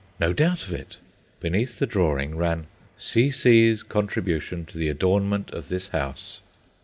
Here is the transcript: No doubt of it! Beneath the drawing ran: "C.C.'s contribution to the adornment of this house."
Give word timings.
No 0.19 0.33
doubt 0.33 0.63
of 0.63 0.73
it! 0.73 0.97
Beneath 1.41 1.77
the 1.77 1.85
drawing 1.85 2.35
ran: 2.35 2.65
"C.C.'s 2.97 3.83
contribution 3.83 4.65
to 4.65 4.79
the 4.79 4.89
adornment 4.89 5.51
of 5.51 5.69
this 5.69 5.89
house." 5.89 6.39